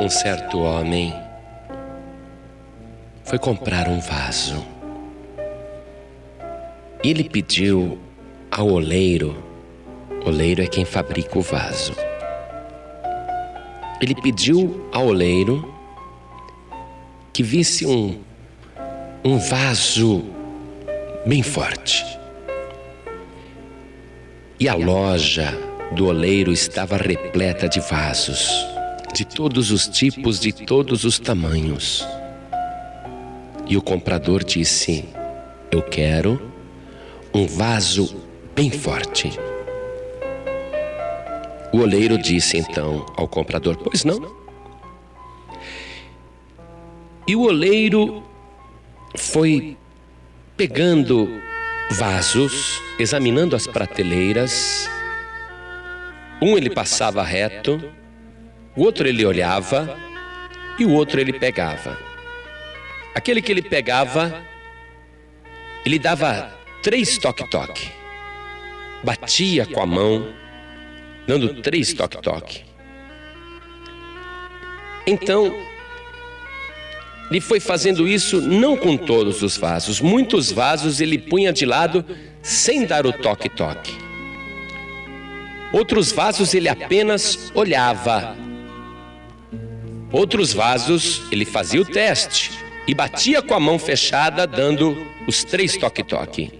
[0.00, 1.12] um certo homem
[3.24, 4.64] foi comprar um vaso.
[7.02, 7.98] E ele pediu
[8.50, 9.36] ao oleiro,
[10.24, 11.94] oleiro é quem fabrica o vaso.
[14.00, 15.74] Ele pediu ao oleiro
[17.32, 18.20] que visse um,
[19.24, 20.24] um vaso
[21.26, 22.04] bem forte.
[24.60, 25.52] E a loja
[25.92, 28.77] do oleiro estava repleta de vasos
[29.18, 32.06] de todos os tipos, de todos os tamanhos.
[33.66, 35.08] E o comprador disse:
[35.72, 36.40] Eu quero
[37.34, 38.14] um vaso
[38.54, 39.32] bem forte.
[41.72, 44.36] O oleiro disse então ao comprador: Pois não.
[47.26, 48.22] E o oleiro
[49.16, 49.76] foi
[50.56, 51.28] pegando
[51.90, 54.88] vasos, examinando as prateleiras.
[56.40, 57.82] Um ele passava reto,
[58.78, 59.98] o outro ele olhava
[60.78, 61.98] e o outro ele pegava.
[63.12, 64.40] Aquele que ele pegava,
[65.84, 67.90] ele dava três toque-toque.
[69.02, 70.32] Batia com a mão,
[71.26, 72.62] dando três toque-toque.
[75.04, 75.52] Então,
[77.28, 80.00] ele foi fazendo isso não com todos os vasos.
[80.00, 82.04] Muitos vasos ele punha de lado
[82.40, 83.98] sem dar o toque-toque.
[85.72, 88.46] Outros vasos ele apenas olhava
[90.10, 92.50] Outros vasos, ele fazia o teste
[92.86, 96.50] e batia com a mão fechada, dando os três toque-toque.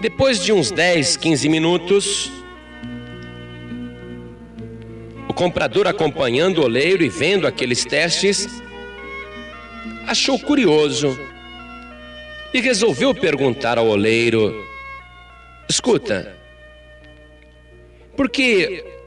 [0.00, 2.30] Depois de uns 10, 15 minutos,
[5.28, 8.46] o comprador acompanhando o oleiro e vendo aqueles testes,
[10.06, 11.18] achou curioso
[12.54, 14.64] e resolveu perguntar ao oleiro:
[15.68, 16.36] Escuta,
[18.16, 18.97] por que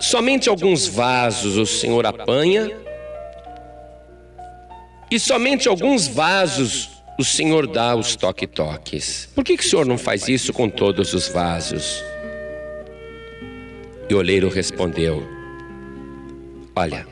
[0.00, 2.70] Somente alguns vasos o Senhor apanha,
[5.10, 6.88] e somente alguns vasos
[7.18, 9.28] o Senhor dá os toque-toques.
[9.34, 12.02] Por que, que o Senhor não faz isso com todos os vasos?
[14.08, 15.22] E o oleiro respondeu:
[16.74, 17.06] Olha,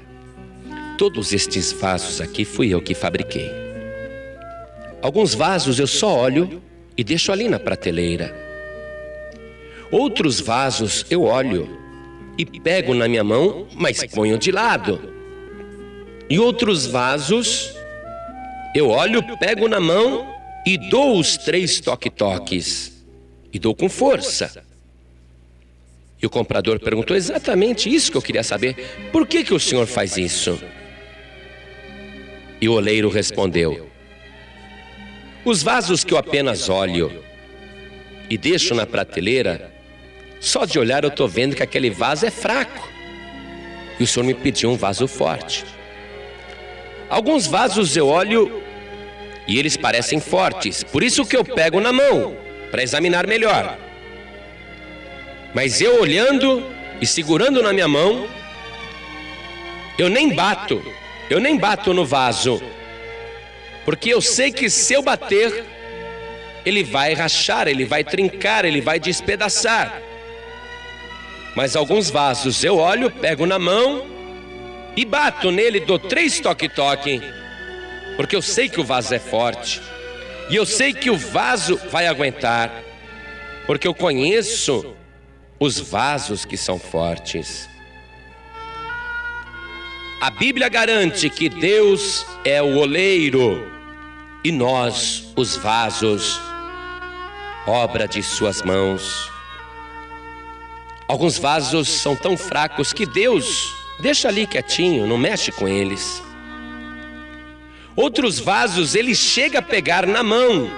[0.96, 3.50] todos estes vasos aqui fui eu que fabriquei.
[5.02, 6.62] Alguns vasos eu só olho
[6.96, 8.34] e deixo ali na prateleira.
[9.92, 11.77] Outros vasos eu olho
[12.38, 15.12] e pego na minha mão, mas ponho de lado.
[16.30, 17.74] E outros vasos,
[18.74, 20.32] eu olho, pego na mão
[20.64, 23.04] e dou os três toque-toques.
[23.52, 24.62] E dou com força.
[26.22, 28.76] E o comprador perguntou exatamente isso que eu queria saber.
[29.10, 30.60] Por que, que o senhor faz isso?
[32.60, 33.88] E o oleiro respondeu:
[35.44, 37.24] Os vasos que eu apenas olho
[38.28, 39.72] e deixo na prateleira
[40.40, 42.88] só de olhar eu estou vendo que aquele vaso é fraco.
[43.98, 45.64] E o Senhor me pediu um vaso forte.
[47.10, 48.62] Alguns vasos eu olho
[49.46, 52.36] e eles parecem fortes, por isso que eu pego na mão
[52.70, 53.78] para examinar melhor.
[55.54, 56.62] Mas eu olhando
[57.00, 58.28] e segurando na minha mão,
[59.98, 60.84] eu nem bato,
[61.30, 62.62] eu nem bato no vaso,
[63.86, 65.64] porque eu sei que se eu bater,
[66.64, 70.02] ele vai rachar, ele vai trincar, ele vai despedaçar.
[71.58, 74.06] Mas alguns vasos eu olho, pego na mão
[74.96, 77.20] e bato nele, dou três toque-toque,
[78.16, 79.82] porque eu sei que o vaso é forte
[80.48, 82.70] e eu sei que o vaso vai aguentar,
[83.66, 84.94] porque eu conheço
[85.58, 87.68] os vasos que são fortes.
[90.20, 93.68] A Bíblia garante que Deus é o oleiro
[94.44, 96.40] e nós os vasos,
[97.66, 99.37] obra de Suas mãos.
[101.08, 106.22] Alguns vasos são tão fracos que Deus deixa ali quietinho, não mexe com eles.
[107.96, 110.70] Outros vasos ele chega a pegar na mão.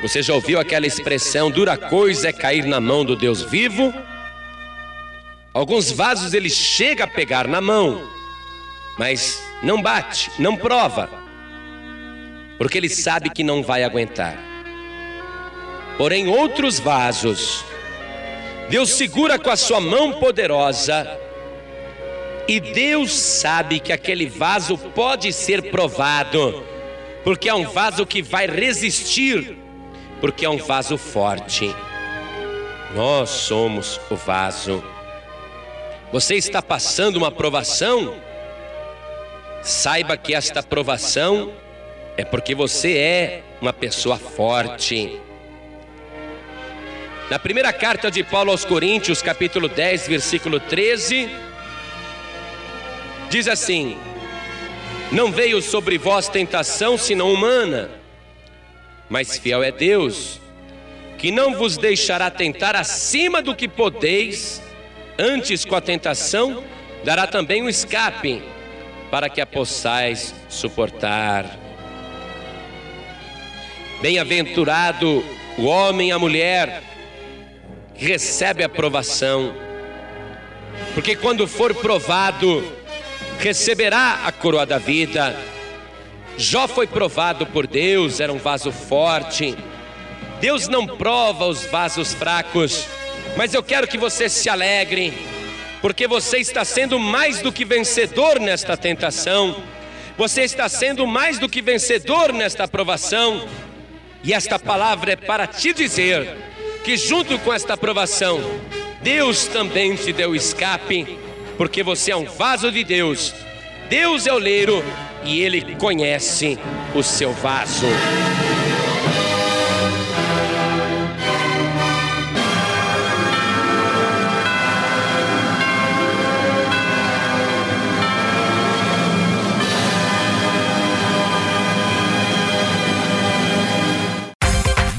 [0.00, 3.92] Você já ouviu aquela expressão: dura coisa é cair na mão do Deus vivo?
[5.52, 8.10] Alguns vasos ele chega a pegar na mão,
[8.98, 11.08] mas não bate, não prova,
[12.58, 14.36] porque ele sabe que não vai aguentar.
[15.96, 17.64] Porém, outros vasos
[18.68, 21.18] Deus segura com a sua mão poderosa.
[22.46, 26.62] E Deus sabe que aquele vaso pode ser provado,
[27.22, 29.56] porque é um vaso que vai resistir,
[30.20, 31.74] porque é um vaso forte.
[32.94, 34.84] Nós somos o vaso.
[36.12, 38.14] Você está passando uma provação?
[39.62, 41.52] Saiba que esta provação
[42.16, 45.18] é porque você é uma pessoa forte.
[47.30, 51.30] Na primeira carta de Paulo aos Coríntios, capítulo 10, versículo 13,
[53.34, 53.98] Diz assim:
[55.10, 57.90] Não veio sobre vós tentação senão humana,
[59.08, 60.40] mas fiel é Deus,
[61.18, 64.62] que não vos deixará tentar acima do que podeis,
[65.18, 66.62] antes com a tentação
[67.02, 68.40] dará também o um escape,
[69.10, 71.58] para que a possais suportar.
[74.00, 75.24] Bem-aventurado
[75.58, 76.93] o homem e a mulher
[77.96, 79.54] recebe a aprovação,
[80.94, 82.64] porque quando for provado,
[83.38, 85.36] receberá a coroa da vida.
[86.36, 89.56] Jó foi provado por Deus, era um vaso forte.
[90.40, 92.86] Deus não prova os vasos fracos,
[93.36, 95.12] mas eu quero que você se alegre,
[95.80, 99.62] porque você está sendo mais do que vencedor nesta tentação,
[100.18, 103.46] você está sendo mais do que vencedor nesta aprovação,
[104.22, 106.53] e esta palavra é para te dizer
[106.84, 108.38] que, junto com esta aprovação,
[109.02, 111.18] Deus também te deu escape,
[111.56, 113.34] porque você é um vaso de Deus.
[113.88, 114.84] Deus é o leiro
[115.24, 116.58] e Ele conhece
[116.94, 117.86] o seu vaso.